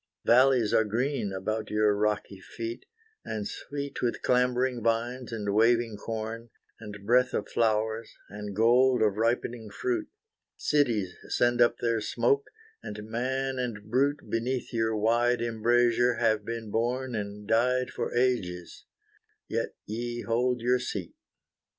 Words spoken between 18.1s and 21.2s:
ages, yet Ye hold your seat.